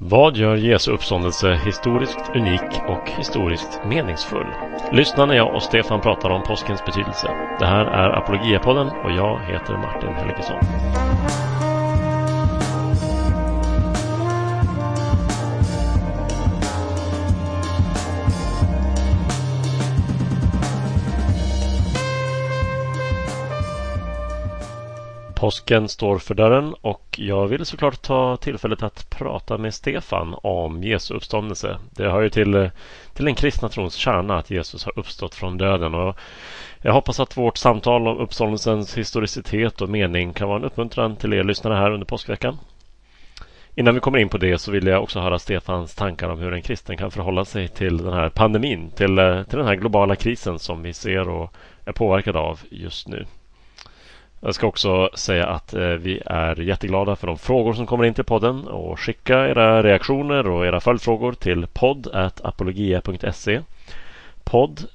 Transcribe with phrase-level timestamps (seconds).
[0.00, 4.46] Vad gör Jesu uppståndelse historiskt unik och historiskt meningsfull?
[4.92, 7.28] Lyssna när jag och Stefan pratar om påskens betydelse.
[7.58, 10.58] Det här är Apologiapodden och jag heter Martin Helgesson.
[25.38, 30.82] Påsken står för dörren och jag vill såklart ta tillfället att prata med Stefan om
[30.82, 31.78] Jesu uppståndelse.
[31.90, 32.70] Det hör ju till,
[33.14, 35.94] till den kristna trons kärna att Jesus har uppstått från döden.
[35.94, 36.16] Och
[36.82, 41.34] jag hoppas att vårt samtal om uppståndelsens historicitet och mening kan vara en uppmuntran till
[41.34, 42.58] er lyssnare här under påskveckan.
[43.74, 46.52] Innan vi kommer in på det så vill jag också höra Stefans tankar om hur
[46.52, 50.58] en kristen kan förhålla sig till den här pandemin, till, till den här globala krisen
[50.58, 51.52] som vi ser och
[51.84, 53.26] är påverkade av just nu.
[54.40, 58.14] Jag ska också säga att eh, vi är jätteglada för de frågor som kommer in
[58.14, 63.60] till podden och skicka era reaktioner och era följdfrågor till podd.apologia.se
[64.44, 64.86] podd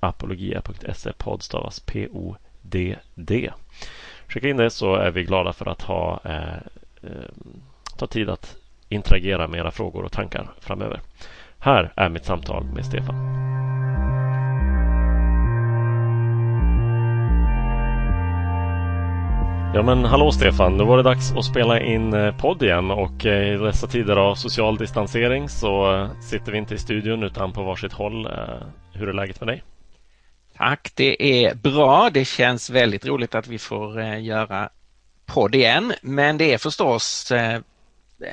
[0.00, 3.50] apologia.se podd stavas P-O-D-D
[4.28, 6.54] Skicka in det så är vi glada för att ha eh,
[7.02, 7.30] eh,
[7.96, 8.56] ta tid att
[8.88, 11.00] interagera med era frågor och tankar framöver.
[11.58, 13.42] Här är mitt samtal med Stefan.
[19.74, 23.26] Ja men hallå Stefan, nu var det dags att spela in eh, podd igen och
[23.26, 27.52] eh, i dessa tider av social distansering så eh, sitter vi inte i studion utan
[27.52, 28.28] på varsitt håll.
[28.92, 29.62] Hur är läget med dig?
[30.56, 32.10] Tack, det är bra.
[32.10, 34.68] Det känns väldigt roligt att vi får göra
[35.26, 35.92] podd igen.
[36.02, 37.32] Men det är förstås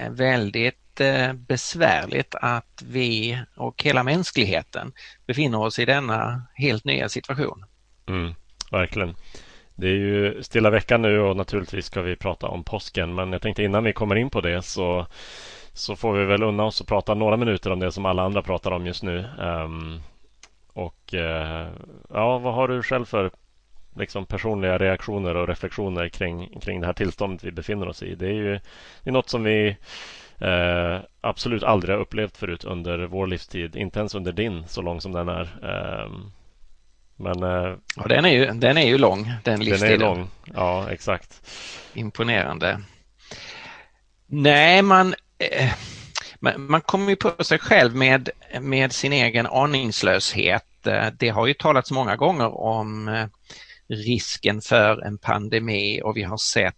[0.10, 1.02] väldigt
[1.36, 4.92] besvärligt att vi och hela mänskligheten
[5.28, 7.66] befinner oss i denna helt nya situation.
[8.08, 8.36] Mm,
[8.72, 9.16] verkligen.
[9.80, 13.16] Det är ju stilla veckan nu och naturligtvis ska vi prata om påsken.
[13.16, 15.06] Men jag tänkte innan vi kommer in på det så,
[15.74, 18.42] så får vi väl unna oss att prata några minuter om det som alla andra
[18.42, 19.26] pratar om just nu.
[19.40, 20.02] Um,
[20.74, 21.68] och uh,
[22.10, 23.32] ja, vad har du själv för
[23.96, 28.16] liksom, personliga reaktioner och reflektioner kring, kring det här tillståndet vi befinner oss i?
[28.16, 28.60] Det är ju
[29.04, 29.78] det är något som vi
[30.42, 33.76] uh, absolut aldrig har upplevt förut under vår livstid.
[33.76, 35.48] Inte ens under din, så lång som den är.
[36.06, 36.32] Um,
[37.20, 40.00] men, eh, ja, den, är ju, den är ju lång, den livsstilen.
[40.00, 41.50] Den är lång, ja exakt.
[41.94, 42.82] Imponerande.
[44.28, 45.74] Nej, man, eh,
[46.40, 48.30] man, man kommer ju på sig själv med,
[48.62, 50.88] med sin egen aningslöshet.
[50.88, 53.28] Eh, det har ju talats många gånger om
[53.88, 56.76] risken för en pandemi och vi har sett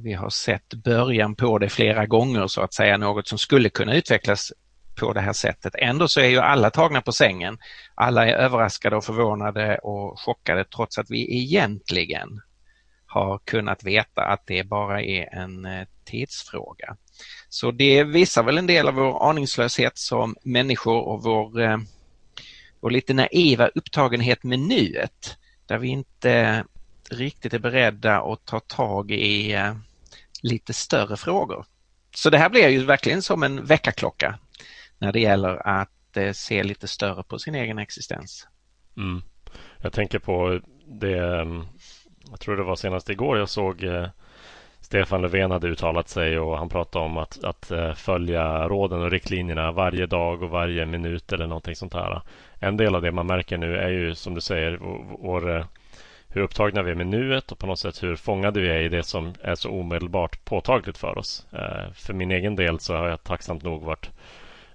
[0.00, 3.94] vi har sett början på det flera gånger så att säga, något som skulle kunna
[3.94, 4.52] utvecklas
[4.94, 5.74] på det här sättet.
[5.78, 7.58] Ändå så är ju alla tagna på sängen.
[7.94, 12.40] Alla är överraskade och förvånade och chockade trots att vi egentligen
[13.06, 16.96] har kunnat veta att det bara är en eh, tidsfråga.
[17.48, 21.78] Så det visar väl en del av vår aningslöshet som människor och vår, eh,
[22.80, 26.64] vår lite naiva upptagenhet med nuet där vi inte
[27.10, 29.74] riktigt är beredda att ta tag i eh,
[30.42, 31.66] lite större frågor.
[32.14, 34.38] Så det här blir ju verkligen som en väckarklocka
[35.04, 38.48] när det gäller att eh, se lite större på sin egen existens.
[38.96, 39.22] Mm.
[39.82, 41.66] Jag tänker på det, ehm,
[42.30, 44.06] jag tror det var senast igår jag såg eh,
[44.80, 49.10] Stefan Löfven hade uttalat sig och han pratade om att, att eh, följa råden och
[49.10, 52.22] riktlinjerna varje dag och varje minut eller någonting sånt här.
[52.58, 54.78] En del av det man märker nu är ju som du säger
[55.18, 55.64] vår, eh,
[56.28, 58.88] hur upptagna vi är med nuet och på något sätt hur fångade vi är i
[58.88, 61.46] det som är så omedelbart påtagligt för oss.
[61.52, 64.10] Eh, för min egen del så har jag tacksamt nog varit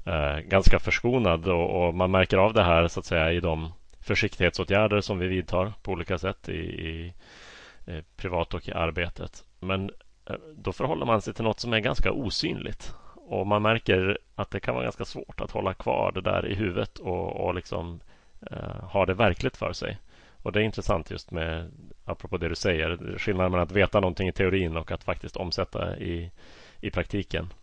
[0.09, 3.73] Eh, ganska förskonad och, och, man märker av det här så att säga i de
[4.01, 7.13] försiktighetsåtgärder som vi vidtar på olika sätt i, i
[7.89, 9.45] i privat och i arbetet.
[9.59, 9.91] Men
[10.25, 14.51] eh, då förhåller man sig till något som är ganska osynligt och man märker att
[14.51, 17.99] det kan vara ganska svårt att hålla kvar det där i huvudet och, och liksom
[18.51, 19.97] eh, ha det verkligt för sig.
[20.43, 21.71] Och det är intressant just med,
[22.05, 25.97] apropå det du säger, skillnaden mellan att veta någonting i teorin och att faktiskt omsätta
[25.97, 26.31] i,
[26.81, 27.53] i praktiken.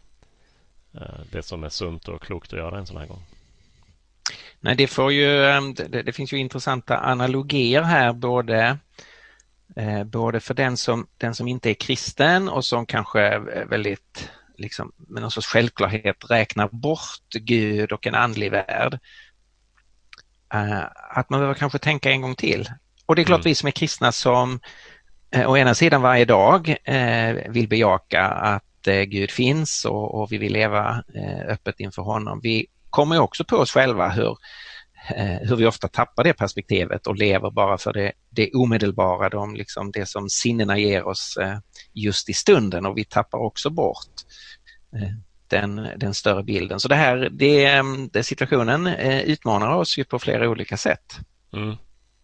[1.01, 3.22] Eh, det som är sunt och klokt att göra en sån här gång.
[4.60, 8.78] Nej, det, får ju, ehm, det, det finns ju intressanta analogier här både
[9.77, 13.39] eh, både för den som, den som inte är kristen och som kanske
[13.69, 18.98] väldigt liksom, med någon sorts självklarhet räknar bort Gud och en andlig värld.
[20.54, 22.69] Eh, att man behöver kanske tänka en gång till.
[23.07, 23.45] Och det är klart mm.
[23.51, 24.60] vi som är kristna som
[25.47, 26.77] å ena sidan varje dag
[27.48, 32.03] vill bejaka att eh, Eh, Gud finns och, och, vi vill leva eh, öppet inför
[32.03, 32.41] honom.
[32.42, 34.36] Vi kommer också på oss själva hur,
[35.16, 39.54] eh, hur vi ofta tappar det perspektivet och lever bara för det, det omedelbara, de,
[39.54, 41.38] liksom det som sinnena ger oss
[41.92, 44.15] just i stunden och vi tappar också bort
[45.48, 46.80] den, den större bilden.
[46.80, 48.86] Så det här, det, mm, det situationen
[49.27, 51.18] utmanar oss ju på flera olika sätt.
[51.53, 51.77] Mm.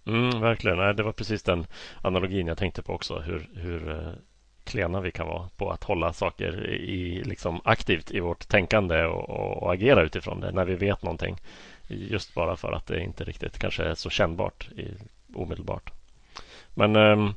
[0.06, 1.66] Mm, verkligen, Nej, det var precis den
[2.02, 3.18] analogin jag tänkte på också.
[3.18, 4.16] Hur, hur
[4.72, 9.30] klena vi kan vara på att hålla saker i, liksom aktivt i vårt tänkande och,
[9.30, 11.36] och, och, agera utifrån det när vi vet någonting.
[11.86, 14.88] Just bara för att det inte riktigt kanske är så kännbart i,
[15.34, 15.90] omedelbart.
[16.74, 17.30] Men eh,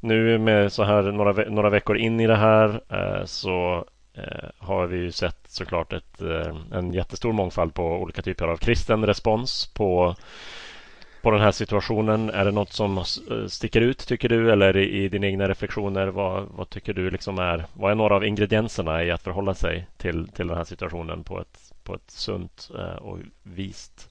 [0.00, 3.84] nu med så här några, några veckor in i det här eh, så
[4.14, 8.56] eh, har vi ju sett såklart ett, eh, en jättestor mångfald på olika typer av
[8.56, 10.14] kristen respons på
[11.22, 12.30] på den här situationen?
[12.30, 13.04] Är det något som eh,
[13.48, 16.06] sticker ut tycker du eller i, dina egna reflektioner?
[16.06, 19.86] Vad, vad, tycker du liksom är, vad är några av ingredienserna i att förhålla sig
[19.96, 24.08] till, till den här situationen på ett, på ett sunt eh, och vist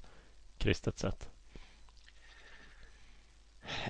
[0.58, 1.30] kristet sätt?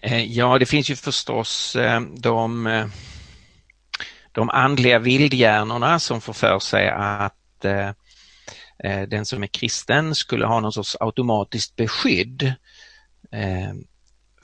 [0.01, 1.77] Eh, ja, det finns ju förstås
[2.18, 2.89] de,
[4.31, 7.36] de andliga vildhjärnorna som får för sig att
[9.07, 12.56] den som är kristen skulle ha någon sorts automatiskt beskydd Eh,
[13.31, 13.74] Eh,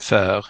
[0.00, 0.46] för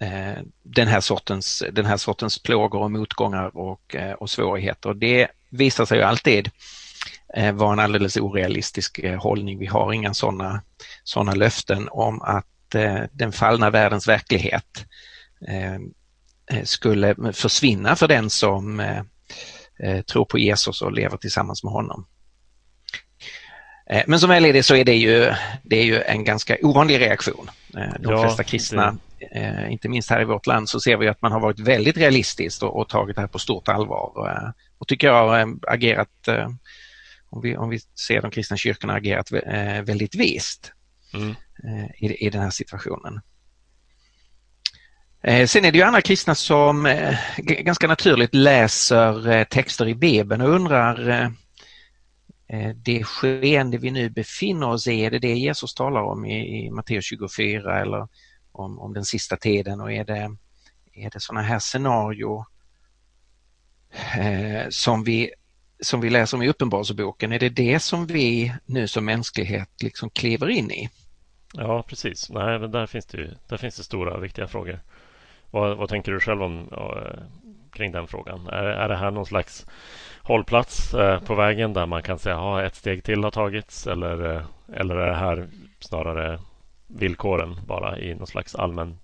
[0.00, 4.94] eh, den här sortens, den här sortens plågor och motgångar och, eh, och svårigheter.
[4.94, 6.50] Det visar sig ju alltid
[7.54, 9.58] vara en alldeles orealistisk hållning.
[9.58, 10.62] Vi har inga sådana
[11.04, 12.46] såna löften om att
[13.12, 14.84] den fallna världens verklighet
[16.64, 18.82] skulle försvinna för den som
[20.06, 22.06] tror på Jesus och lever tillsammans med honom.
[23.90, 26.56] Eh, men som väl är det så är det ju, det är ju en ganska
[26.62, 27.50] ovanlig reaktion.
[27.76, 29.26] Eh, de ja, flesta kristna, det...
[29.26, 31.96] Eh, inte minst här i vårt land, så ser vi att man har varit väldigt
[31.96, 34.12] realistisk och, och tagit det här på stort allvar.
[34.78, 36.28] Och tycker jag har agerat,
[37.30, 39.32] om vi, om vi ser de kristna kyrkorna, agerat
[39.82, 40.72] väldigt vist
[41.14, 41.34] mm.
[41.98, 43.20] i, i den här situationen.
[45.46, 46.96] Sen är det ju andra kristna som
[47.38, 51.32] ganska naturligt läser texter i Bibeln och undrar
[52.48, 56.66] Eh, det skeende vi nu befinner oss i, är det det Jesus talar om i,
[56.66, 58.08] i Matteus 24 eller
[58.52, 60.36] om, om den sista tiden och är det,
[60.92, 62.44] är det sådana här scenario
[64.18, 65.30] eh, som, vi,
[65.80, 70.10] som vi läser om i Uppenbarelseboken, är det det som vi nu som mänsklighet liksom
[70.10, 70.90] kliver in i?
[71.52, 72.30] Ja, precis.
[72.30, 74.80] Nej, men där finns det, där finns det stora viktiga frågor.
[75.50, 77.22] Vad, vad tänker du själv om ja, eh,
[77.72, 78.46] kring den frågan?
[78.46, 79.66] Är, är det här någon slags
[80.26, 84.34] hållplats eh, på vägen där man kan säga att ett steg till har tagits eller,
[84.34, 84.42] eh,
[84.72, 85.48] eller är det här
[85.80, 86.40] snarare
[86.86, 88.98] villkoren bara i någon slags allmän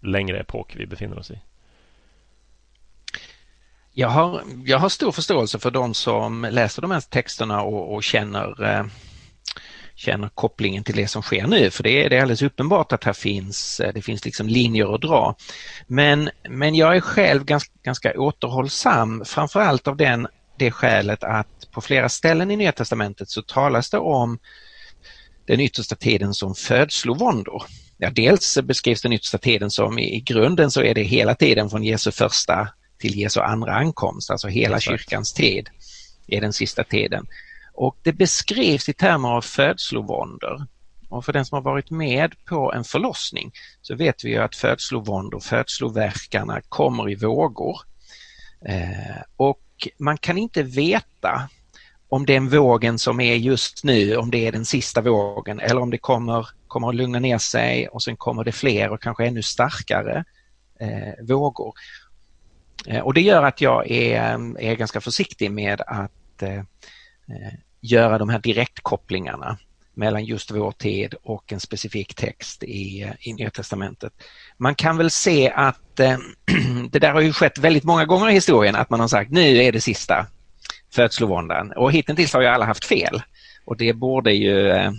[0.00, 1.40] längre epok vi befinner oss i?
[3.92, 8.02] Jag har, jag har stor förståelse för de som läser de här texterna och, och
[8.02, 8.84] känner eh,
[9.98, 13.04] känner kopplingen till det som sker nu för det är, det är alldeles uppenbart att
[13.04, 15.36] här finns, eh, det finns liksom linjer att dra.
[15.86, 20.26] Men, men jag är själv ganska, ganska återhållsam framförallt av den,
[20.58, 24.38] det skälet att på flera ställen i Nya Testamentet så talas det om
[25.46, 27.62] den yttersta tiden som födslovåndor.
[27.96, 31.84] Ja, dels beskrivs den yttersta tiden som i grunden så är det hela tiden från
[31.84, 32.68] Jesu första
[32.98, 35.00] till Jesu andra ankomst, alltså hela Exakt.
[35.00, 35.68] kyrkans tid
[36.26, 37.26] är den sista tiden.
[37.80, 40.66] Och det beskrivs i termer av födslovåndor.
[41.08, 43.52] Och för den som har varit med på en förlossning
[43.82, 47.80] så vet vi att födslovåndor, födslovärkarna kommer i vågor.
[48.64, 51.48] Eh, och man kan inte veta
[52.08, 55.90] om den vågen som är just nu, om det är den sista vågen eller om
[55.90, 59.42] det kommer, kommer att lugna ner sig och sen kommer det fler och kanske ännu
[59.42, 60.24] starkare
[60.80, 61.72] eh, vågor.
[62.86, 66.58] Eh, och det gör att jag är, är ganska försiktig med att eh,
[67.28, 69.58] eh göra de här direktkopplingarna
[69.94, 74.12] mellan just vår tid och en specifik text i, i Nya Testamentet.
[74.56, 76.18] Man kan väl se att eh,
[76.90, 79.56] det där har ju skett väldigt många gånger i historien att man har sagt nu
[79.56, 80.26] är det sista
[80.94, 83.22] födslovåndan och hittills har ju alla haft fel
[83.64, 84.92] och det borde ju eh,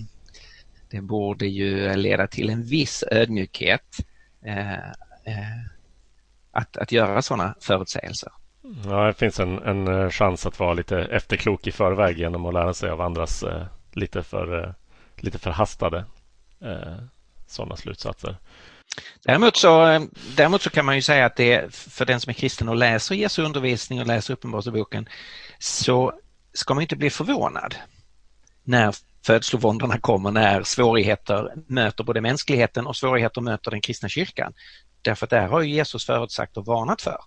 [0.90, 3.98] det borde ju leda till en viss ödmjukhet
[4.46, 5.60] eh, eh
[6.52, 8.32] att, att göra sådana förutsägelser.
[8.86, 12.54] Ja, det finns en, en eh, chans att vara lite efterklok i förväg genom att
[12.54, 14.72] lära sig av andras eh, lite, för, eh,
[15.16, 16.06] lite förhastade
[16.62, 16.98] eh,
[17.48, 18.38] sådana slutsatser.
[19.26, 20.02] Däremot så, eh,
[20.36, 23.16] däremot så kan man ju säga att det för den som är kristen och läser
[23.16, 25.10] Jesu undervisning och läser Uppenbarelseboken
[25.60, 26.14] så
[26.54, 27.76] ska man inte bli förvånad
[28.64, 28.96] när
[29.26, 34.54] födslovåndorna kommer, när svårigheter möter både mänskligheten och svårigheter möter den kristna kyrkan.
[35.02, 37.18] Därför att där har Jesus förutsagt och varnat för.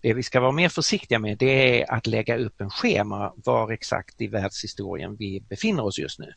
[0.00, 3.72] Det vi ska vara mer försiktiga med det är att lägga upp en schema var
[3.72, 6.32] exakt i världshistorien vi befinner oss just nu.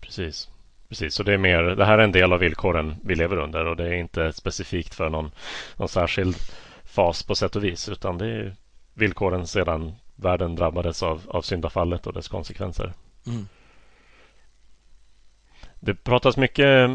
[0.00, 0.48] Precis.
[0.88, 3.66] Precis, så det är mer, det här är en del av villkoren vi lever under
[3.66, 5.30] och det är inte specifikt för någon,
[5.76, 6.36] någon särskild
[6.84, 8.56] fas på sätt och vis utan det är
[8.94, 12.92] villkoren sedan världen drabbades av, av syndafallet och dess konsekvenser.
[13.26, 13.48] Mm.
[15.80, 16.90] Det pratas mycket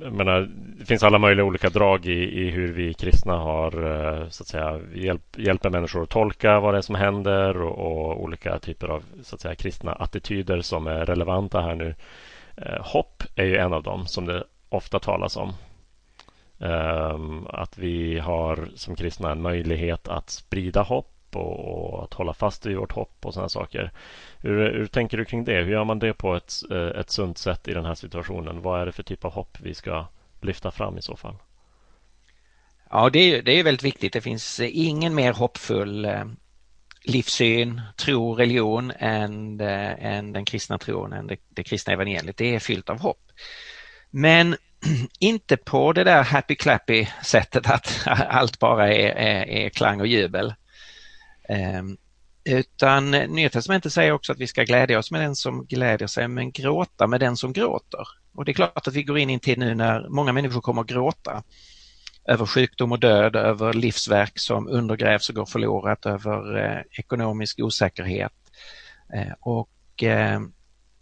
[0.00, 4.28] jag menar, det finns alla möjliga olika drag i, i hur vi kristna har eh,
[4.28, 8.22] så att säga, hjälp, hjälper människor att tolka vad det är som händer och, och,
[8.22, 11.94] olika typer av så att säga, kristna attityder som är relevanta här nu.
[12.56, 15.52] Eh, hopp är ju en av dem som det ofta talas om.
[16.60, 22.34] Ehm, att vi har som kristna en möjlighet att sprida hopp och, och att hålla
[22.34, 23.92] fast vid vårt hopp och sådana saker.
[24.38, 25.62] Hur, hur, tänker du kring det?
[25.62, 28.62] Hur gör man det på ett, eh, ett sunt sätt i den här situationen?
[28.62, 30.06] Vad är det för typ av hopp vi ska
[30.40, 31.36] lyfta fram i så fall?
[32.90, 34.12] Ja, det är, det är väldigt viktigt.
[34.12, 36.24] Det finns ingen mer hoppfull eh,
[37.04, 42.36] livssyn, tro, religion än, eh, än den kristna tron, än det, det kristna evangeliet.
[42.36, 43.22] Det är fyllt av hopp.
[44.10, 44.56] Men
[45.18, 50.06] inte på det där happy clappy sättet att allt bara är, är, är klang och
[50.06, 50.54] jubel.
[51.48, 51.96] Ehm,
[52.44, 56.28] utan Nya Testamentet säger också att vi ska glädja oss med den som glädjer sig
[56.28, 58.08] men gråta med den som gråter.
[58.34, 60.60] Och det är klart att vi går in i en tid nu när många människor
[60.60, 61.42] kommer att gråta
[62.24, 68.32] över sjukdom och död, över livsverk som undergrävs och går förlorat, över eh, ekonomisk osäkerhet.
[69.14, 70.40] Eh, och eh,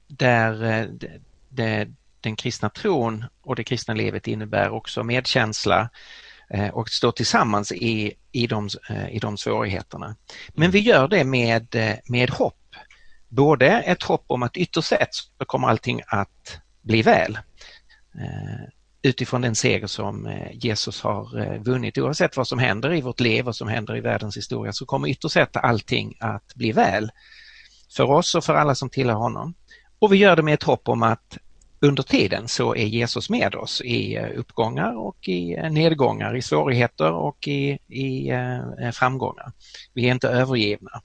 [0.08, 0.86] där eh,
[1.48, 1.88] det,
[2.20, 5.88] den kristna tron och det kristna livet innebär också medkänsla eh,
[6.72, 10.16] och stå tillsammans i, i, de, eh, i de svårigheterna.
[10.54, 11.76] Men vi gör det med,
[12.08, 12.62] med hopp.
[13.28, 17.38] Både ett hopp om att ytterst sett så kommer allting att bli väl
[19.06, 21.98] utifrån den seger som eh, Jesus har eh, vunnit.
[21.98, 25.08] Oavsett vad som händer i vårt liv och som händer i världens historia så kommer
[25.08, 27.10] ytterst sett allting att bli väl
[27.96, 29.54] för oss och för alla som tillhör honom.
[29.98, 31.38] Och vi gör det med ett hopp om att
[31.80, 37.12] under tiden så är Jesus med oss i eh, uppgångar och i nedgångar, i svårigheter
[37.12, 38.30] och i, i
[38.92, 39.52] framgångar.
[39.94, 41.02] Vi är inte övergivna.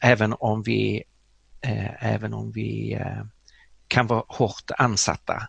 [0.00, 1.02] Även om vi,
[2.00, 2.98] även om vi
[3.88, 5.48] kan vara hårt ansatta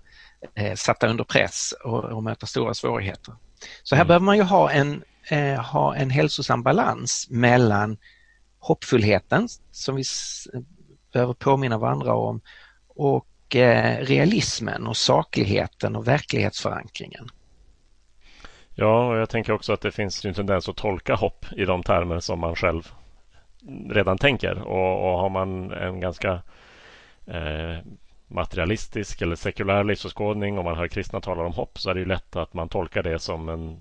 [0.56, 3.36] eh, satta under press och, och möta stora svårigheter.
[3.84, 4.08] Så här mm.
[4.08, 7.98] behöver man ju ha en, eh, ha en hälsosam balans mellan
[8.60, 10.04] hoppfullheten som vi
[11.14, 12.42] behöver påminna varandra om
[12.88, 17.28] och Eh, realismen och sakligheten och verklighetsförankringen.
[18.76, 21.84] Ja, och jag tänker också att det finns en tendens att tolka hopp i de
[21.84, 22.92] termer som man själv
[23.90, 26.42] redan tänker och, och har man en ganska
[27.26, 27.78] eh,
[28.28, 32.06] materialistisk eller sekulär livsåskådning och man hör kristna tala om hopp så är det ju
[32.06, 33.80] lätt att man tolkar det som en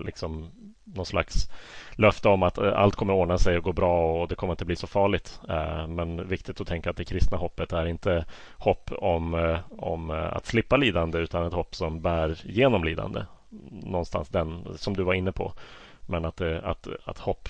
[0.00, 0.50] liksom
[0.94, 1.50] någon slags
[1.92, 4.64] löfte om att eh, allt kommer ordna sig och gå bra och det kommer inte
[4.64, 5.40] bli så farligt.
[5.48, 8.24] Eh, men viktigt att tänka att det kristna hoppet är inte
[8.56, 13.22] hopp om, eh, om att slippa lidande utan ett hopp som bär genom lidande.
[13.70, 15.52] Någonstans den som du var inne på.
[16.00, 17.48] Men att, att, att hopp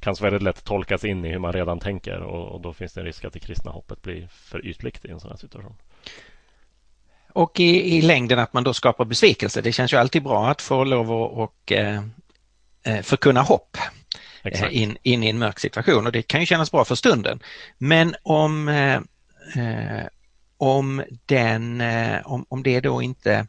[0.00, 2.92] kan så väldigt lätt tolkas in i hur man redan tänker och, och, då finns
[2.92, 5.74] det en risk att det kristna hoppet blir för ytligt i en sån här situation.
[7.32, 9.60] Och i, i längden att man då skapar besvikelse.
[9.60, 12.02] Det känns ju alltid bra att få lov att och, eh
[13.02, 13.76] förkunna hopp
[14.44, 17.40] eh, in, in i en mörk situation och det kan ju kännas bra för stunden.
[17.78, 18.94] Men om, eh,
[19.56, 20.06] eh
[20.56, 23.46] om, den, eh, om, om det då inte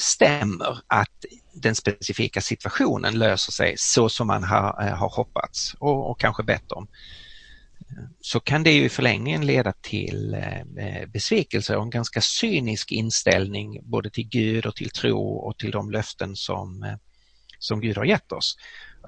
[0.00, 6.10] stämmer att den specifika situationen löser sig så som man har, eh, har hoppats och,
[6.10, 6.88] och kanske bett om
[8.20, 13.80] så kan det ju i förlängningen leda till eh, besvikelse och en ganska cynisk inställning
[13.82, 16.96] både till Gud och till tro och till de löften som, eh,
[17.58, 18.56] som Gud har gett oss.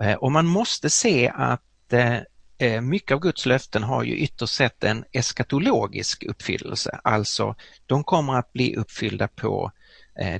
[0.02, 2.18] Eh, och man måste se att eh,
[2.58, 7.54] eh, mycket av Guds löften har ju ytterst sett en eskatologisk uppfyllelse, alltså
[7.86, 9.72] de kommer att bli uppfyllda på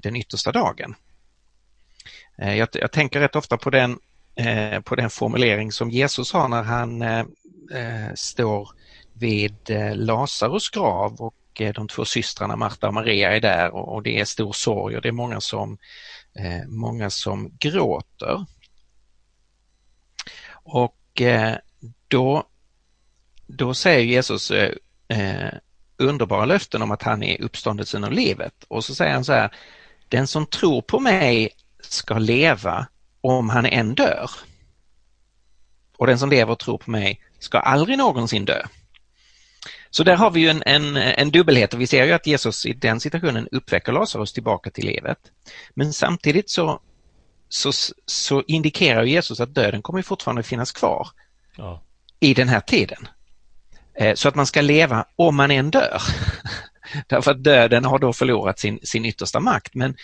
[0.03, 0.95] den yttersta dagen.
[2.37, 3.99] Jag, jag, tänker rätt ofta på den,
[4.85, 7.05] på den formulering som Jesus har när han
[8.15, 8.69] står
[9.13, 9.57] vid
[9.95, 11.35] Lazarus grav och
[11.75, 15.09] de två systrarna Marta och Maria är där och det är stor sorg och det
[15.09, 15.79] är många som,
[16.41, 18.45] Eh, många som gråter.
[20.53, 21.57] Och eh,
[22.09, 22.45] då,
[23.47, 25.53] då säger Jesus eh,
[25.97, 29.55] underbara löften om att han är uppståndelsen och livet och så säger han så här,
[30.09, 32.87] den som tror på mig ska leva
[33.21, 34.31] om han än dör.
[35.97, 38.67] Och den som lever och tror på mig ska aldrig någonsin dö.
[39.91, 42.67] Så där har vi ju en, en, en dubbelhet och vi ser ju att Jesus
[42.67, 45.19] i den situationen uppväcker Lazarus tillbaka till livet.
[45.75, 46.81] Men samtidigt så,
[47.49, 47.73] så,
[48.07, 51.09] så indikerar Jesus att döden kommer fortfarande finnas kvar
[51.57, 51.83] ja.
[52.21, 53.09] i den här tiden.
[53.95, 56.03] Eh, så att man ska leva om man än dör.
[57.07, 59.75] Därför att döden har då förlorat sin, sin yttersta makt.
[59.75, 59.97] Men,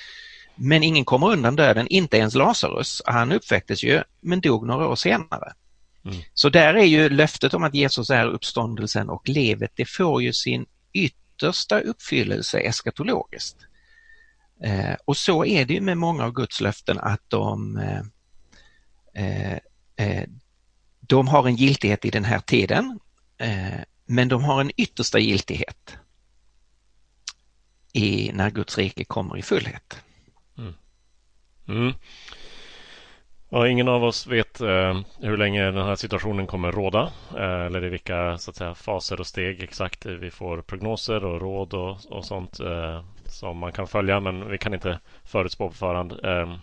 [0.54, 3.02] men ingen kommer undan döden, inte ens Lazarus.
[3.06, 5.52] Han uppväcktes ju men dog några år senare.
[6.06, 6.22] Mm.
[6.34, 10.32] Så där är ju löftet om att Jesus är uppståndelsen och levet, det får ju
[10.32, 13.56] sin yttersta uppfyllelse eskatologiskt.
[14.62, 18.02] Eh, och så är det med många av Guds löften att de, eh,
[19.24, 19.58] eh,
[19.96, 20.28] eh,
[21.00, 22.98] de har en giltighet i den här tiden
[23.38, 25.98] eh, men de har en yttersta giltighet
[27.92, 29.96] i när Guds rike kommer i fullhet.
[30.58, 30.74] Mm.
[31.68, 31.94] Mm.
[33.48, 37.84] Ja, ingen av oss vet eh, hur länge den här situationen kommer råda eh, eller
[37.84, 41.96] i vilka så att säga, faser och steg exakt vi får prognoser och råd och,
[42.10, 46.12] och sånt eh, som man kan följa men vi kan inte förutspå på förhand.
[46.24, 46.56] Eh,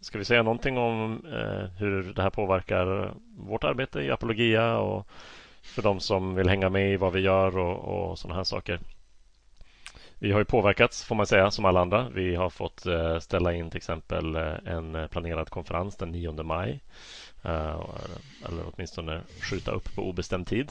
[0.00, 5.06] ska vi säga någonting om eh, hur det här påverkar vårt arbete i apologia och
[5.62, 8.80] för de som vill hänga med i vad vi gör och, och sådana här saker?
[10.18, 12.08] Vi har ju påverkats får man säga som alla andra.
[12.08, 16.80] Vi har fått eh, ställa in till exempel eh, en planerad konferens den 9 maj.
[17.44, 17.80] Eh,
[18.46, 20.70] eller åtminstone skjuta upp på obestämd tid.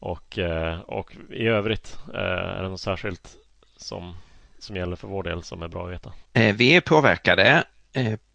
[0.00, 0.38] Och,
[0.86, 3.36] och i övrigt är det något särskilt
[3.76, 4.16] som,
[4.58, 6.12] som gäller för vår del som är bra att veta?
[6.52, 7.64] Vi är påverkade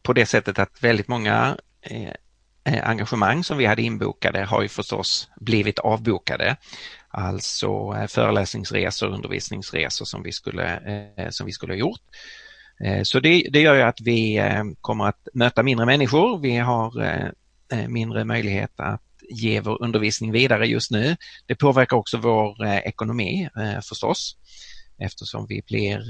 [0.01, 1.57] på det sättet att väldigt många
[2.65, 6.57] engagemang som vi hade inbokade har ju förstås blivit avbokade.
[7.15, 10.77] Alltså eh, föreläsningsresor, undervisningsresor som vi skulle,
[11.17, 12.01] eh, som vi skulle ha gjort.
[12.85, 14.41] Eh, så det, det gör ju att vi
[14.81, 16.39] kommer att möta mindre människor.
[16.39, 16.93] Vi har
[17.87, 21.15] mindre möjlighet att ge vår undervisning vidare just nu.
[21.45, 23.49] Det påverkar också vår ekonomi
[23.89, 24.37] förstås
[24.97, 26.01] eftersom vi blir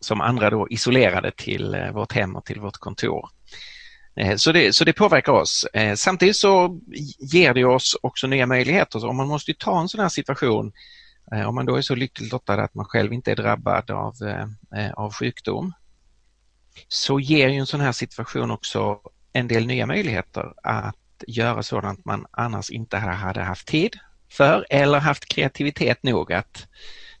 [0.00, 3.28] som andra då isolerade till vårt hem och till vårt kontor.
[4.16, 5.66] Eh, så det, så det påverkar oss.
[5.72, 6.80] Eh, samtidigt så
[7.18, 9.06] ger det oss också nya möjligheter.
[9.06, 10.72] om man måste ta en sån här situation,
[11.32, 14.14] eh, om man då är så lyckligt lottad att man själv inte är drabbad av,
[14.94, 15.72] av sjukdom,
[16.88, 19.00] så ger ju en sån här situation också
[19.32, 23.98] en del nya möjligheter att göra sådant man annars inte hade haft tid
[24.30, 26.66] för eller haft kreativitet nog att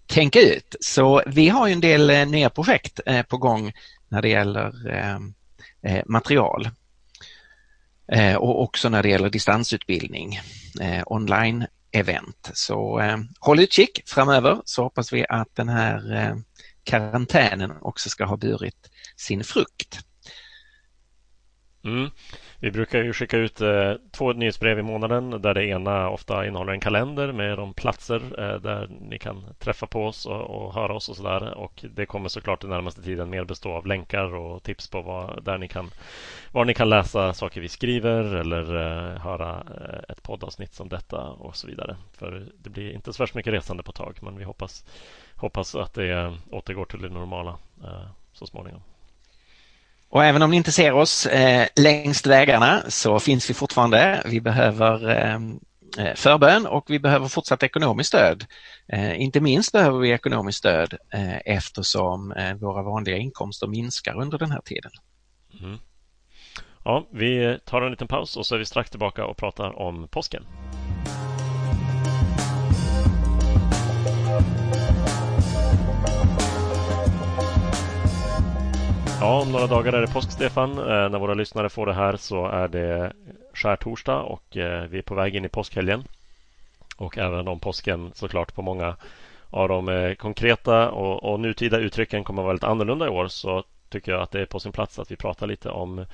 [0.06, 0.76] tänka ut.
[0.80, 3.72] Så vi har en del nya projekt på gång
[4.08, 4.72] när det gäller
[6.06, 6.68] material.
[8.12, 10.40] Eh, och också när det gäller distansutbildning,
[10.80, 12.50] eh, online-event.
[12.54, 16.36] Så eh, håll utkik framöver så hoppas vi att den här eh,
[16.84, 19.98] karantänen också ska ha burit sin frukt.
[21.84, 22.10] Mm.
[22.64, 26.72] Vi brukar ju skicka ut eh, två nyhetsbrev i månaden där det ena ofta innehåller
[26.72, 30.94] en kalender med de platser eh, där ni kan träffa på oss och, och höra
[30.94, 31.54] oss och sådär.
[31.54, 35.44] Och det kommer såklart den närmaste tiden mer bestå av länkar och tips på vad,
[35.44, 35.90] där ni kan,
[36.52, 41.20] var ni kan läsa saker vi skriver eller eh, höra eh, ett poddavsnitt som detta
[41.20, 41.96] och så vidare.
[42.12, 44.86] För det blir inte så värst mycket resande på tag men vi hoppas,
[45.34, 48.82] hoppas att det återgår till det normala eh, så småningom.
[50.14, 54.22] Och även om ni inte ser oss eh, längst vägarna så finns vi fortfarande.
[54.24, 55.34] Vi behöver eh,
[55.98, 58.44] eh, förbön och vi behöver fortsatt ekonomiskt stöd.
[58.88, 64.38] Eh, inte minst behöver vi ekonomiskt stöd eh, eftersom eh, våra vanliga inkomster minskar under
[64.38, 64.90] den här tiden.
[65.60, 65.78] Mm.
[66.84, 70.08] Ja, vi tar en liten paus och så är vi strax tillbaka och pratar om
[70.08, 70.46] påsken.
[79.24, 80.78] Ja, om några dagar är det påsk, Stefan.
[80.78, 83.12] Eh, när våra lyssnare får det här så är det
[83.54, 86.04] skärtorsdag och eh, vi är på väg in i påskhelgen.
[86.96, 88.96] Och även om påsken såklart på många
[89.50, 93.28] av de eh, konkreta och, och nutida uttrycken kommer att vara lite annorlunda i år
[93.28, 96.06] så tycker jag att det är på sin plats att vi pratar lite om,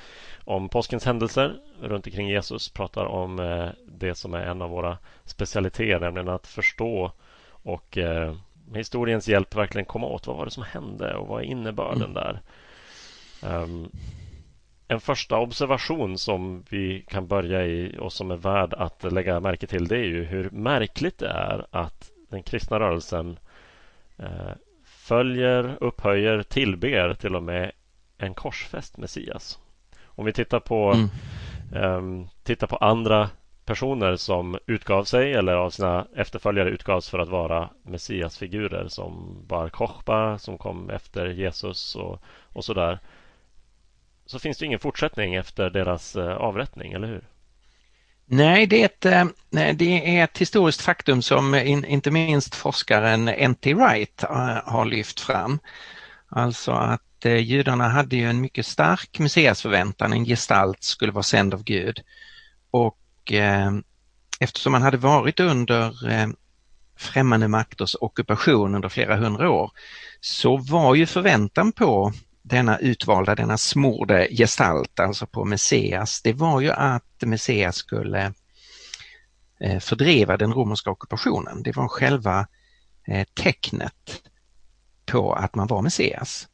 [0.45, 2.69] om påskens händelser runt omkring Jesus.
[2.69, 7.13] Pratar om eh, det som är en av våra specialiteter, nämligen att förstå
[7.63, 8.35] och eh,
[8.69, 12.03] med historiens hjälp verkligen komma åt vad var det som hände och vad är innebörden
[12.03, 12.15] mm.
[12.15, 12.41] där.
[13.43, 13.91] Um,
[14.89, 19.67] en första observation som vi kan börja i och som är värd att lägga märke
[19.67, 23.39] till det är ju hur märkligt det är att den kristna rörelsen
[24.19, 24.53] eh,
[24.85, 27.73] följer, upphöjer, tillber till och med
[28.19, 29.59] en korsfäst Messias.
[30.05, 31.95] Om vi tittar på, mm.
[31.95, 33.31] um, tittar på andra
[33.65, 39.69] personer som utgav sig eller av sina efterföljare utgavs för att vara Messiasfigurer som Bar
[39.69, 42.99] Kochba som kom efter Jesus och, och sådär
[44.31, 47.25] så finns det ingen fortsättning efter deras eh, avrättning, eller hur?
[48.27, 49.25] Nej, det är ett, eh,
[49.75, 53.75] det är ett historiskt faktum som eh, inte minst forskaren N.T.
[53.75, 54.25] Wright
[54.65, 55.59] har lyft fram.
[56.29, 61.65] Alltså att judarna hade ju en mycket stark messiasförväntan, en gestalt skulle vara sänd av
[61.65, 62.01] Gud.
[62.71, 63.33] Och
[64.41, 65.95] eftersom man hade varit under
[66.97, 69.71] främmande makters ockupation under flera hundra år
[70.21, 72.13] så var ju förväntan på
[72.51, 78.33] denna utvalda, denna smorde gestalt, alltså på Messias, det var ju att Messias skulle
[79.61, 81.63] eh, fördriva den romerska ockupationen.
[81.63, 82.47] Det var själva
[83.07, 84.23] eh, tecknet
[85.07, 86.49] på att man var Messias.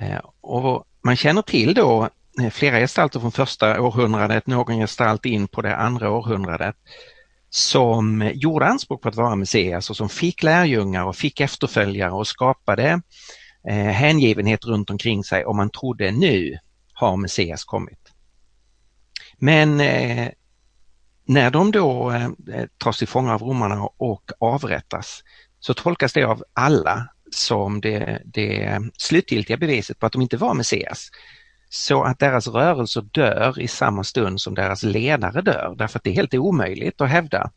[0.00, 2.08] Eh, och man känner till då
[2.50, 6.76] flera gestalter från första århundradet, någon gestalt in på det andra århundradet
[7.50, 12.26] som gjorde anspråk på att vara Messias och som fick lärjungar och fick efterföljare och
[12.26, 13.00] skapade
[13.68, 16.58] eh, hängivenhet runt omkring sig och man trodde nu
[16.92, 18.12] har Messias kommit.
[19.38, 20.28] Men eh,
[21.24, 22.28] när de då eh,
[22.78, 25.22] tas till fånga av romarna och avrättas
[25.60, 30.54] så tolkas det av alla som det, det slutgiltiga beviset på att de inte var
[30.54, 31.10] Messias
[31.68, 36.10] så att deras rörelser dör i samma stund som deras ledare dör därför att det
[36.10, 37.50] är helt omöjligt att hävda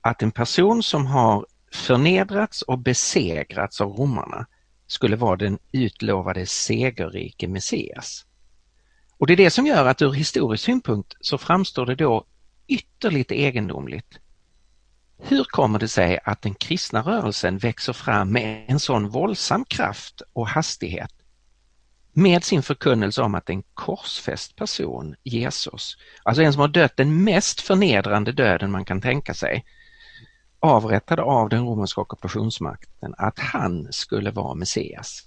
[0.00, 4.46] att en person som har förnedrats och besegrats av romarna
[4.90, 8.26] skulle vara den utlovade segerrike Messias.
[9.18, 12.24] Och det är det som gör att ur historisk synpunkt så framstår det då
[12.68, 14.18] ytterligt egendomligt.
[15.18, 20.22] Hur kommer det sig att den kristna rörelsen växer fram med en sån våldsam kraft
[20.32, 21.12] och hastighet
[22.12, 27.24] med sin förkunnelse om att en korsfäst person, Jesus, alltså en som har dött den
[27.24, 29.64] mest förnedrande döden man kan tänka sig,
[30.60, 35.24] avrättad av den romerska ockupationsmakten, att han skulle vara Messias.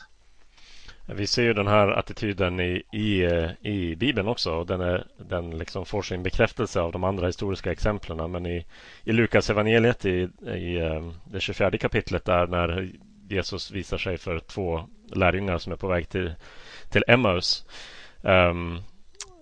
[1.06, 3.24] Vi ser ju den här attityden i, i,
[3.62, 4.54] i Bibeln också.
[4.54, 8.32] Och den är, den liksom får sin bekräftelse av de andra historiska exemplen.
[8.32, 8.66] Men i,
[9.04, 12.92] i Lukas evangeliet i, i ehm, det 24 kapitlet där när
[13.30, 16.36] Jesus visar sig för två lärjungar som är på väg till
[16.90, 17.66] till Emmaus
[18.22, 18.82] um,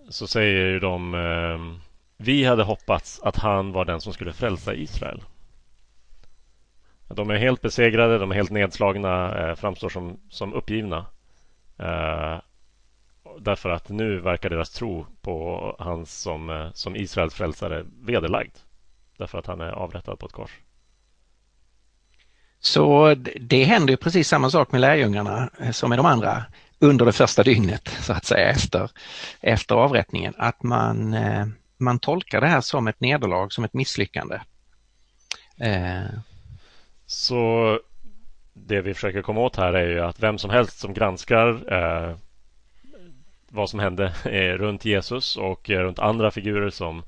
[0.09, 1.81] så säger ju de um,
[2.17, 5.23] Vi hade hoppats att han var den som skulle frälsa Israel.
[7.15, 11.05] De är helt besegrade, de är helt nedslagna, eh, framstår som, som uppgivna.
[11.79, 12.39] Eh,
[13.39, 18.55] därför att nu verkar deras tro på han som, eh, som Israels frälsare vederlagd.
[19.17, 20.59] Därför att han är avrättad på ett kors.
[22.59, 26.43] Så det händer ju precis samma sak med lärjungarna som med de andra
[26.79, 28.91] under det första dygnet så att säga efter,
[29.41, 30.33] efter avrättningen.
[30.37, 31.15] Att man,
[31.77, 34.39] man tolkar det här som ett nederlag, som ett misslyckande.
[37.11, 37.79] Så
[38.53, 42.15] det vi försöker komma åt här är ju att vem som helst som granskar eh,
[43.49, 47.03] vad som hände eh, runt Jesus och eh, runt andra figurer som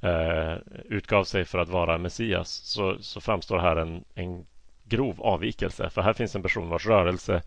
[0.00, 4.46] eh, utgav sig för att vara Messias så, så framstår här en, en
[4.84, 5.90] grov avvikelse.
[5.90, 7.42] För här finns en person vars rörelse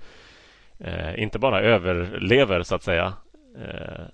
[0.79, 3.13] eh, inte bara överlever så att säga
[3.57, 4.05] eh,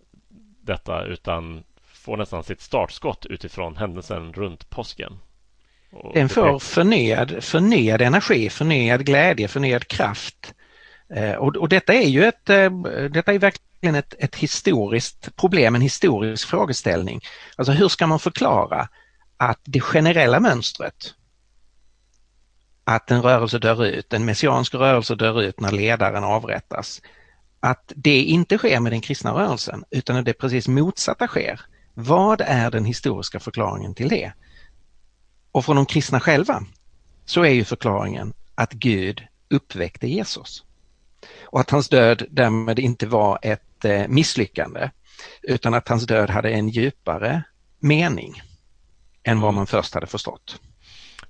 [0.61, 5.19] detta utan får nästan sitt startskott utifrån händelsen runt påsken.
[6.13, 10.53] Den får förnyad, förnyad energi, förnyad glädje, förnyad kraft.
[11.15, 12.71] Eh, och, och, detta är ju ett, eh,
[13.09, 17.21] detta är verkligen ett, ett historiskt problem, en historisk frågeställning.
[17.55, 18.87] Alltså hur ska man förklara
[19.37, 21.13] att det generella mönstret
[22.83, 27.01] att en rörelse dör ut, en messiansk rörelse dör ut när ledaren avrättas.
[27.59, 31.61] Att det inte sker med den kristna rörelsen utan att det precis motsatta sker.
[31.93, 34.33] Vad är den historiska förklaringen till det?
[35.55, 36.63] Och från de kristna själva
[37.25, 40.63] så är ju förklaringen att Gud uppväckte Jesus.
[41.43, 44.89] Och att hans död därmed inte var ett eh, misslyckande
[45.41, 47.43] utan att hans död hade en djupare
[47.79, 48.41] mening
[49.23, 50.61] än vad man först hade förstått.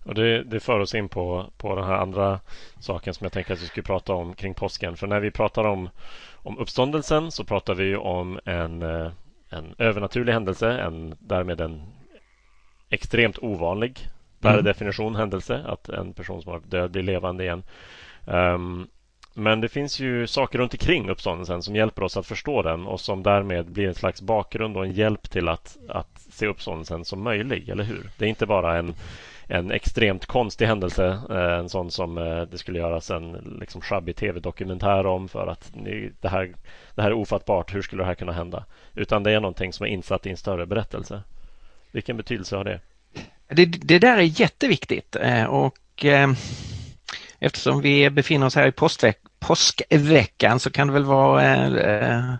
[0.03, 2.39] Och det, det för oss in på, på den här andra
[2.79, 4.97] saken som jag tänkte att vi skulle prata om kring påsken.
[4.97, 5.89] För när vi pratar om,
[6.33, 9.11] om uppståndelsen så pratar vi om en, eh,
[9.49, 11.81] en övernaturlig händelse, en, därmed en
[12.89, 14.09] extremt ovanlig
[14.45, 14.65] per mm.
[14.65, 17.63] definition händelse, att en person som har död blir levande igen.
[18.25, 18.87] Um,
[19.33, 22.99] men det finns ju saker runt omkring uppståndelsen som hjälper oss att förstå den och
[22.99, 27.23] som därmed blir en slags bakgrund och en hjälp till att, att se uppståndelsen som
[27.23, 28.09] möjlig, eller hur?
[28.17, 28.95] Det är inte bara en
[29.47, 31.19] en extremt konstig händelse.
[31.29, 35.71] Eh, en sån som eh, det skulle göras en liksom sjabbig tv-dokumentär om för att
[36.21, 36.53] det, här,
[36.95, 37.75] det här är ofattbart.
[37.75, 38.65] Hur skulle det här kunna hända?
[38.93, 41.21] Utan det är någonting som är insatt i en större berättelse.
[41.91, 42.79] Vilken betydelse har det?
[43.47, 46.31] Det, det där är jätteviktigt eh, och eh,
[47.39, 52.35] eftersom vi befinner oss här i påskveck påskveckan så kan det väl vara eh,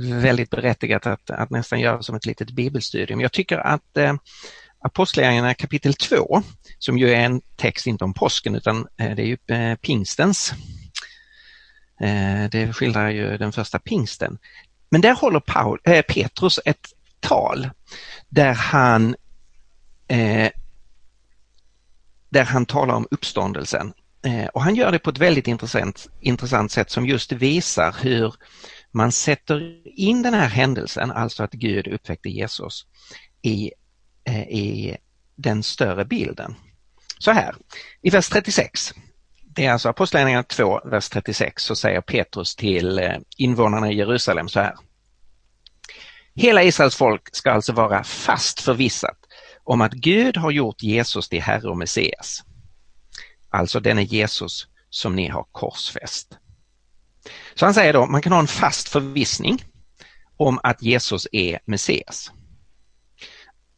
[0.00, 3.20] väldigt berättigat att, att nästan göra som ett litet bibelstudium.
[3.20, 3.98] Jag tycker att
[4.78, 6.42] Apostlagärningarna kapitel 2,
[6.78, 9.36] som ju är en text inte om påsken utan det är ju
[9.76, 10.52] pingstens.
[12.50, 14.38] Det skildrar ju den första pingsten.
[14.94, 16.88] Men där håller Paul, äh, Petrus ett
[17.20, 17.70] tal
[18.28, 19.16] där han
[20.08, 20.50] Eh,
[22.28, 23.92] där han talar om uppståndelsen.
[24.24, 28.34] Eh, och han gör det på ett väldigt intressant, intressant sätt som just visar hur
[28.90, 32.86] man sätter in den här händelsen, alltså att Gud uppväckte Jesus,
[33.42, 33.72] i
[34.24, 34.96] Eh, i
[35.36, 36.54] den större bilden.
[37.18, 37.54] Så här,
[38.02, 38.94] i vers 36,
[39.42, 44.48] det är alltså Apostlagärningarna 2, vers 36, så säger Petrus till eh, invånarna i Jerusalem
[44.48, 44.74] så här.
[46.34, 49.18] Hela Israels folk ska alltså vara fast förvissat
[49.64, 52.44] om att Gud har gjort Jesus till Herre och Messias.
[53.50, 56.38] Alltså denne Jesus som ni har korsfäst.
[57.54, 59.64] Så han säger då, man kan ha en fast förvissning
[60.36, 62.32] om att Jesus är Messias.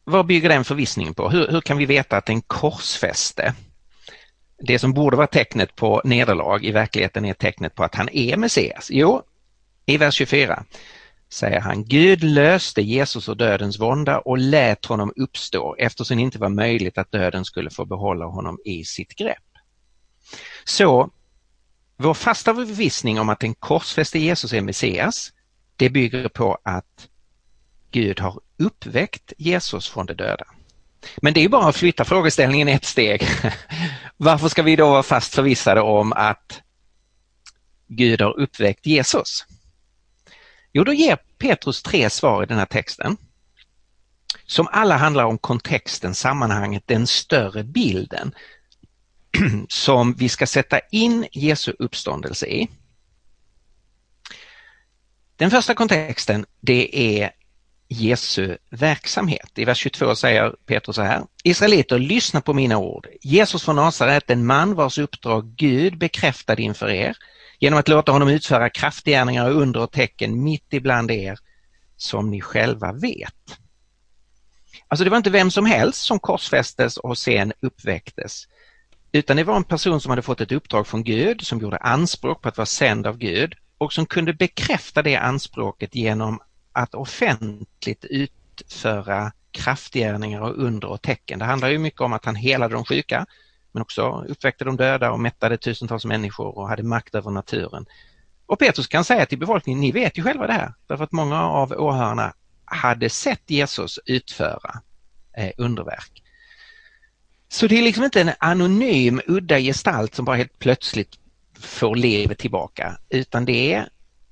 [0.03, 1.29] Vad bygger den förvissningen på?
[1.29, 3.53] Hur, hur kan vi veta att en korsfäste,
[4.59, 8.37] det som borde vara tecknet på nederlag, i verkligheten är tecknet på att han är
[8.37, 8.87] Messias?
[8.91, 9.21] Jo,
[9.85, 10.63] i vers 24
[11.29, 16.39] säger han, Gud löste Jesus ur dödens vånda och lät honom uppstå eftersom det inte
[16.39, 19.43] var möjligt att döden skulle få behålla honom i sitt grepp.
[20.65, 21.09] Så
[21.97, 25.33] vår fasta förvissning om att den korsfäste Jesus är Messias,
[25.75, 27.07] det bygger på att
[27.91, 30.45] Gud har uppväckt Jesus från de döda.
[31.21, 33.27] Men det är bara att flytta frågeställningen ett steg.
[34.17, 36.61] Varför ska vi då vara fast förvissade om att
[37.87, 39.45] Gud har uppväckt Jesus?
[40.77, 43.17] Jo, då ger Petrus tre svar i den här texten
[44.45, 48.31] som alla handlar om kontexten, sammanhanget, den större bilden
[49.69, 52.67] som vi ska sätta in Jesu uppståndelse i.
[55.35, 57.31] Den första kontexten det är
[57.87, 59.51] Jesu verksamhet.
[59.55, 61.23] I vers 22 säger Petrus så här.
[61.43, 63.07] Israeliter, lyssna på mina ord.
[63.21, 67.17] Jesus från Nasaret, en man vars uppdrag Gud bekräftade inför er
[67.59, 71.39] genom att låta honom utföra kraftgärningar och under och tecken mitt ibland er
[71.97, 73.59] som ni själva vet.
[74.87, 78.47] Alltså det var inte vem som helst som korsfästes och sen uppväcktes
[79.11, 82.41] utan det var en person som hade fått ett uppdrag från Gud, som gjorde anspråk
[82.41, 86.39] på att vara sänd av Gud och som kunde bekräfta det anspråket genom
[86.71, 91.39] att offentligt utföra kraftgärningar och under och tecken.
[91.39, 93.25] Det handlar ju mycket om att han helade de sjuka
[93.71, 97.85] men också uppväckte de döda och mättade tusentals människor och hade makt över naturen.
[98.45, 101.41] Och Petrus kan säga till befolkningen, ni vet ju själva det här, därför att många
[101.41, 102.33] av åhörarna
[102.65, 104.81] hade sett Jesus utföra
[105.37, 106.23] eh, underverk.
[107.49, 111.19] Så det är liksom inte en anonym udda gestalt som bara helt plötsligt
[111.59, 113.89] får livet tillbaka utan det är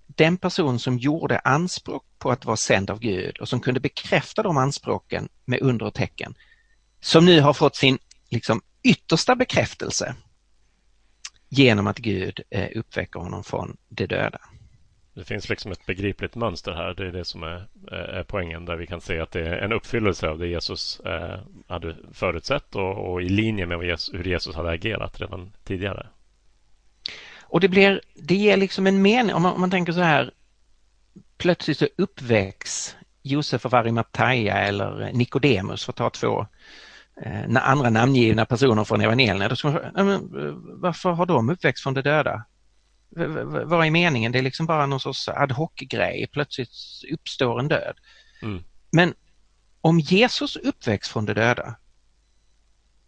[0.08, 4.44] den person som gjorde anspråk på att vara sänd av Gud och som kunde bekräfta
[4.44, 6.36] de anspråken med under och tecken
[7.02, 7.98] som nu har fått sin
[8.30, 10.16] liksom, yttersta bekräftelse
[11.50, 14.40] genom att Gud eh, uppväcker honom från de döda.
[15.14, 16.94] Det finns liksom ett begripligt mönster här.
[16.94, 19.72] Det är det som är, är poängen där vi kan se att det är en
[19.72, 24.56] uppfyllelse av det Jesus eh, hade förutsett och, och, i linje med Jesus, hur Jesus
[24.56, 26.08] hade agerat redan tidigare.
[27.42, 30.32] Och det blir, det ger liksom en mening, om man, om man tänker så här,
[31.38, 36.46] plötsligt så uppväcks Josef av Arimathea eller Nikodemus för att ta två
[37.22, 39.50] eh, andra namngivna personer från evangelierna.
[40.82, 42.46] Varför har de uppväxt från de döda?
[43.66, 44.32] vad är meningen?
[44.32, 46.28] Det är liksom bara någon sorts ad hoc-grej.
[46.32, 46.70] Plötsligt
[47.14, 47.98] uppstår en död.
[48.42, 48.64] Mm.
[48.92, 49.14] Men
[49.82, 51.76] om Jesus uppväxt från de döda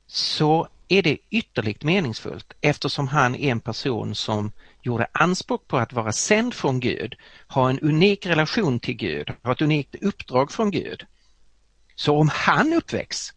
[0.08, 5.94] så är det ytterligt meningsfullt eftersom han är en person som gjorde anspråk på att
[5.94, 7.16] vara sänd från Gud,
[7.48, 11.06] ha en unik relation till Gud, ha ett unikt uppdrag från Gud.
[11.96, 13.34] Så om han uppväcks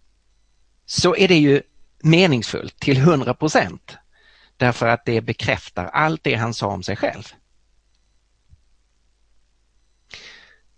[0.90, 1.62] så är det ju
[2.03, 3.96] meningsfullt till 100 procent.
[4.57, 7.22] Därför att det bekräftar allt det han sa om sig själv.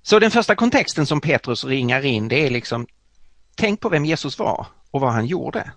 [0.03, 2.87] Så den första kontexten som Petrus ringar in det är liksom
[3.55, 5.73] Tänk på vem Jesus var och vad han gjorde.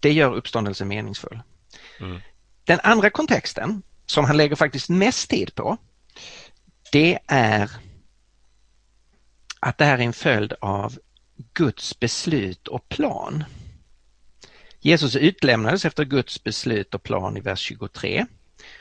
[0.00, 1.40] Det gör uppståndelsen meningsfull.
[2.00, 2.20] Mm.
[2.64, 5.76] Den andra kontexten som han lägger faktiskt mest tid på
[6.92, 7.70] det är
[9.60, 10.98] att det här är en följd av
[11.52, 13.44] Guds beslut och plan.
[14.86, 18.26] Jesus utlämnades efter Guds beslut och plan i vers 23.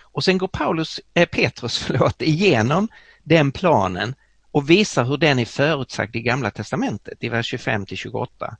[0.02, 2.88] Och sen går Paulus, eh, Petrus förlåt, igenom
[3.24, 4.16] den planen
[4.52, 8.58] och visar hur den är förutsagd i Gamla Testamentet i vers 25 till 28.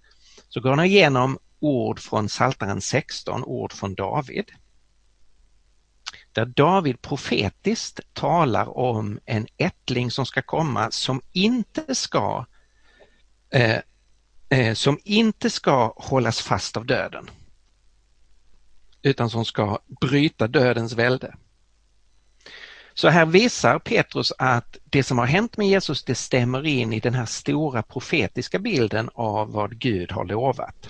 [0.50, 4.52] Så går han igenom ord från Psaltaren 16, ord från David.
[6.32, 12.46] Där David profetiskt talar om en ättling som ska komma som inte ska
[13.50, 13.80] eh,
[14.50, 17.30] Eh, som inte ska hållas fast av döden
[19.06, 21.36] utan som ska bryta dödens välde.
[22.94, 27.00] Så här visar Petrus att det som har hänt med Jesus det stämmer in i
[27.00, 30.90] den här stora profetiska bilden av vad Gud har lovat.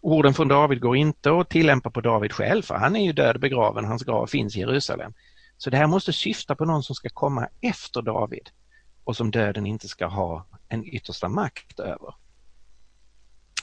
[0.00, 3.34] Orden från David går inte att tillämpa på David själv för han är ju död
[3.36, 5.14] och begraven, hans grav finns i Jerusalem.
[5.58, 8.50] Så det här måste syfta på någon som ska komma efter David
[9.04, 12.14] och som döden inte ska ha en yttersta makt över.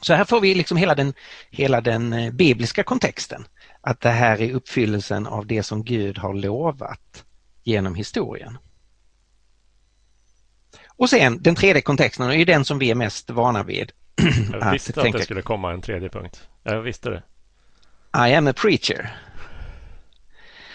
[0.01, 1.13] Så här får vi liksom hela den,
[1.49, 3.47] hela den eh, bibliska kontexten.
[3.81, 7.23] Att det här är uppfyllelsen av det som Gud har lovat
[7.63, 8.57] genom historien.
[10.87, 13.91] Och sen den tredje kontexten är den som vi är mest vana vid.
[14.51, 16.47] Jag visste att, att det skulle komma en tredje punkt.
[16.63, 17.23] Jag visste det.
[18.29, 19.09] I am a preacher.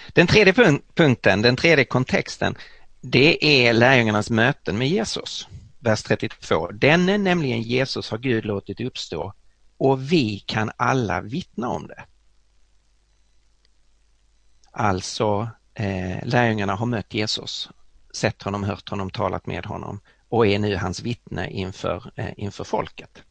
[0.08, 2.54] Den tredje punk punkten, den tredje kontexten,
[3.00, 5.48] det är lärjungarnas möten med Jesus.
[5.87, 6.70] Vers 32.
[6.70, 9.33] Denne, nämligen Jesus, har Gud låtit uppstå
[9.77, 12.05] och vi kan alla vittna om det.
[14.70, 17.70] Alltså, eh, lärjungarna har mött Jesus,
[18.14, 22.64] sett honom, hört honom, talat med honom och är nu hans vittne inför, eh, inför
[22.64, 23.22] folket.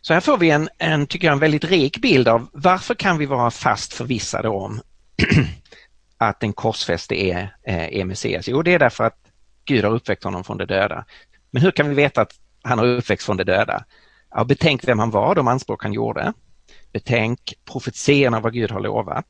[0.00, 3.18] Så här får vi en, en, tycker jag, en väldigt rik bild av varför kan
[3.18, 4.80] vi vara fast förvissade om
[6.18, 8.48] att den korsfäste är, eh, är Messias?
[8.48, 9.25] Jo, det är därför att
[9.66, 11.04] Gud har uppväckt honom från de döda.
[11.50, 13.84] Men hur kan vi veta att han har uppväxt från de döda?
[14.30, 16.32] Ja, betänk vem han var, de anspråk han gjorde.
[16.92, 19.26] Betänk profetierna vad Gud har lovat.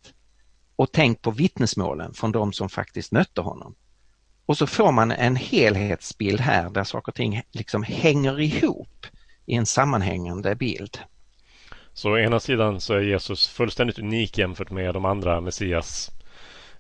[0.77, 3.75] Och tänk på vittnesmålen från de som faktiskt mötte honom.
[4.47, 9.07] Och så får man en helhetsbild här där saker och ting liksom hänger ihop
[9.47, 10.99] i en sammanhängande bild.
[11.93, 16.11] Så å ena sidan så är Jesus fullständigt unik jämfört med de andra Messias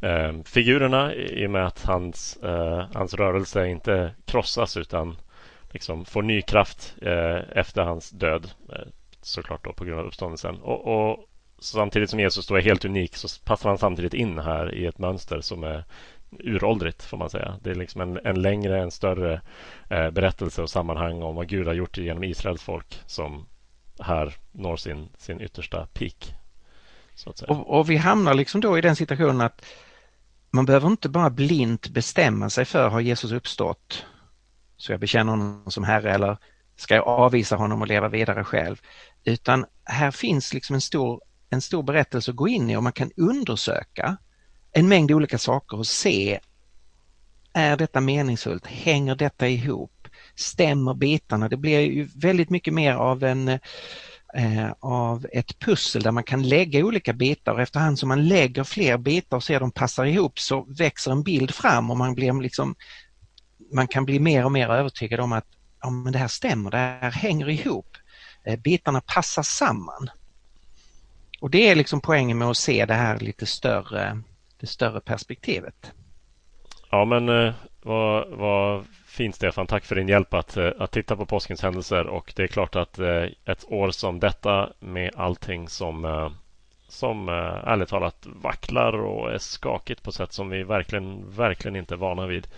[0.00, 5.16] eh, figurerna i och med att hans, eh, hans rörelse inte krossas utan
[5.70, 8.50] liksom får ny kraft eh, efter hans död.
[8.72, 8.86] Eh,
[9.22, 10.56] såklart då på grund av uppståndelsen.
[10.60, 11.28] Och, och,
[11.58, 14.98] samtidigt som Jesus då är helt unik så passar han samtidigt in här i ett
[14.98, 15.84] mönster som är
[16.30, 17.58] uråldrigt får man säga.
[17.62, 19.40] Det är liksom en, en längre, en större
[19.90, 23.46] eh, berättelse och sammanhang om vad Gud har gjort genom Israels folk som
[24.00, 26.34] här når sin, sin yttersta peak.
[27.48, 29.66] Och, och, vi hamnar liksom då i den situationen att
[30.56, 34.04] man behöver inte bara blint bestämma sig för har Jesus uppstått
[34.76, 36.38] så jag bekänner honom som Herre eller
[36.76, 38.80] ska jag avvisa honom och leva vidare själv?
[39.24, 42.92] Utan här finns liksom en stor, en stor berättelse att gå in i och man
[42.92, 44.16] kan undersöka
[44.72, 46.40] en mängd olika saker och se
[47.52, 48.66] är detta meningsfullt?
[48.66, 50.08] Hänger detta ihop?
[50.34, 51.48] Stämmer bitarna?
[51.48, 53.58] Det blir ju väldigt mycket mer av en
[54.36, 58.64] eh, av ett pussel där man kan lägga olika bitar och efterhand som man lägger
[58.64, 62.42] fler bitar och ser de passar ihop så växer en bild fram och man blir
[62.42, 62.74] liksom
[63.72, 65.46] man kan bli mer och mer övertygad om att
[65.82, 67.96] ja, men det här stämmer, det här hänger ihop.
[68.44, 70.10] Eh, bitarna passar samman.
[71.40, 74.22] Och det är liksom poängen med att se det här lite större
[74.60, 75.92] det större perspektivet.
[76.90, 78.84] Ja men eh, vad, vad
[79.16, 79.66] fint Stefan.
[79.66, 82.76] Tack för din hjälp att, eh, att titta på påskens händelser och det är klart
[82.76, 86.30] att eh, ett år som detta med allting som eh,
[86.88, 91.98] som ärligt talat vacklar och är skakigt på sätt som vi verkligen, verkligen inte är
[91.98, 92.48] vana vid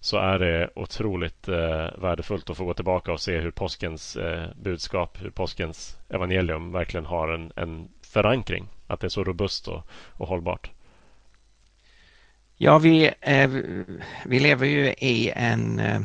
[0.00, 4.46] så är det otroligt eh, värdefullt att få gå tillbaka och se hur påskens eh,
[4.62, 8.68] budskap, hur påskens evangelium verkligen har en, en förankring.
[8.86, 10.70] Att det är så robust och, och hållbart.
[12.60, 13.50] Ja, vi, eh,
[14.24, 16.00] vi lever ju i en, eh,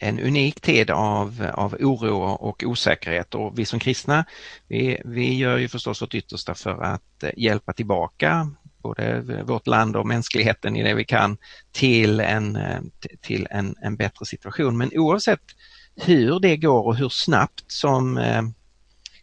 [0.00, 4.24] en unik tid av, av oro och osäkerhet och vi som kristna,
[4.68, 8.50] vi, vi gör ju förstås vårt yttersta för att eh, hjälpa tillbaka
[8.82, 11.36] både vårt land och mänskligheten i det vi kan
[11.72, 12.80] till en, eh,
[13.20, 14.78] till en, en bättre situation.
[14.78, 15.42] Men oavsett
[15.96, 18.14] hur det går och hur snabbt som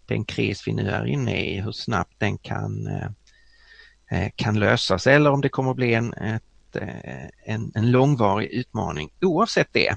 [0.05, 2.89] den kris vi nu är inne i, hur snabbt den kan,
[4.35, 6.43] kan lösas eller om det kommer att bli en, ett
[6.75, 9.09] Eh, en, en långvarig utmaning.
[9.21, 9.95] Oavsett det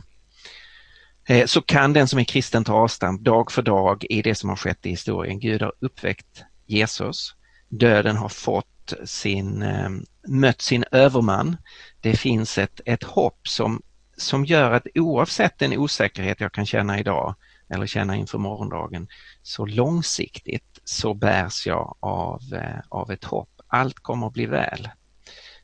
[1.28, 4.48] eh, så kan den som är kristen ta avstamp dag för dag i det som
[4.48, 5.40] har skett i historien.
[5.40, 7.34] Gud har uppväckt Jesus.
[7.68, 9.90] Döden har fått sin, eh,
[10.28, 11.56] mött sin överman.
[12.00, 13.82] Det finns ett, ett hopp som,
[14.16, 17.34] som gör att oavsett den osäkerhet jag kan känna idag
[17.68, 19.08] eller känna inför morgondagen,
[19.42, 22.40] så långsiktigt så bärs jag av,
[22.88, 23.50] av ett hopp.
[23.68, 24.88] Allt kommer att bli väl.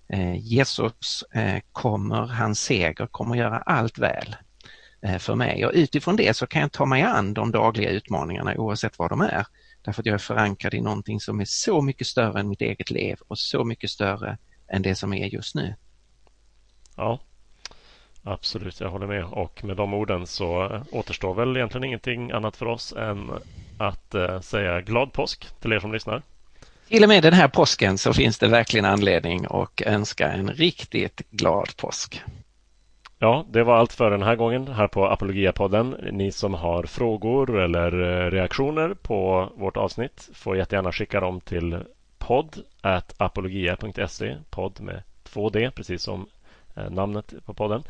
[0.09, 4.37] Eh, Jesus eh, kommer, hans seger kommer göra allt väl
[5.03, 8.57] eh, för mig och utifrån det så kan jag ta mig an de dagliga utmaningarna
[8.57, 9.47] oavsett vad de är.
[9.83, 12.91] Därför att jag är förankrad i någonting som är så mycket större än mitt eget
[12.91, 14.39] liv och så mycket större
[14.69, 15.75] än det som är just nu.
[16.97, 17.21] Ja,
[18.23, 19.25] absolut, jag håller med.
[19.25, 23.31] Och med de orden så återstår väl egentligen ingenting annat för oss än
[23.79, 26.23] att säga glad påsk till er som lyssnar.
[26.93, 31.31] Till och med den här påsken så finns det verkligen anledning att önska en riktigt
[31.31, 32.23] glad påsk.
[33.19, 35.97] Ja, det var allt för den här gången här på Apologia-podden.
[36.13, 41.79] Ni som har frågor eller eh, reaktioner på vårt avsnitt får jättegärna skicka dem till
[42.19, 42.57] podd
[43.17, 46.27] apologia.se podd med 2D, precis som
[46.77, 47.83] eh, namnet på podden.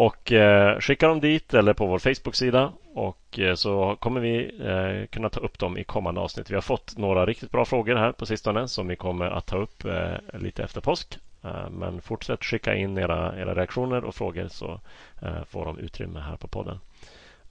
[0.00, 5.06] Och eh, skicka dem dit eller på vår Facebook-sida och eh, så kommer vi eh,
[5.06, 6.50] kunna ta upp dem i kommande avsnitt.
[6.50, 9.56] Vi har fått några riktigt bra frågor här på sistone som vi kommer att ta
[9.56, 11.18] upp eh, lite efter påsk.
[11.44, 14.80] Eh, men fortsätt skicka in era, era reaktioner och frågor så
[15.22, 16.78] eh, får de utrymme här på podden.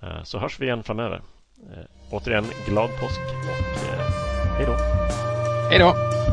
[0.01, 1.21] Eh, så hörs vi igen framöver.
[1.73, 4.05] Eh, återigen glad påsk och eh,
[4.57, 4.73] hej då!
[5.69, 6.28] Hej då!